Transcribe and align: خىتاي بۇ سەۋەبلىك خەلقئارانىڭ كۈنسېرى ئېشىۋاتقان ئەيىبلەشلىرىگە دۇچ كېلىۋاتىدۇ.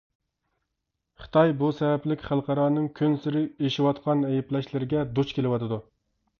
خىتاي 1.25 1.53
بۇ 1.59 1.69
سەۋەبلىك 1.81 2.25
خەلقئارانىڭ 2.31 2.89
كۈنسېرى 3.01 3.45
ئېشىۋاتقان 3.51 4.27
ئەيىبلەشلىرىگە 4.33 5.07
دۇچ 5.21 5.39
كېلىۋاتىدۇ. 5.41 5.83